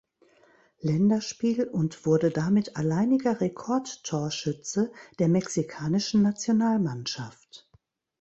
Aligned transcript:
Länderspiel 0.79 1.65
und 1.65 2.07
wurde 2.07 2.31
damit 2.31 2.75
alleiniger 2.75 3.39
Rekordtorschütze 3.39 4.91
der 5.19 5.27
mexikanischen 5.27 6.23
Nationalmannschaft. 6.23 7.69